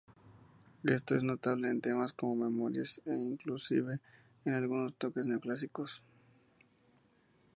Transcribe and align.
Esto 0.83 1.15
es 1.15 1.23
notable 1.23 1.69
en 1.69 1.79
temas 1.79 2.11
como 2.11 2.33
""Memories"" 2.35 3.03
e 3.05 3.13
inclusive 3.15 3.99
en 4.45 4.53
algunos 4.55 4.95
toques 4.95 5.27
neoclásicos. 5.27 6.03